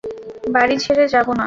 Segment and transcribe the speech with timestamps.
[0.53, 1.39] বাড়ি ছেড়ে যাবো না।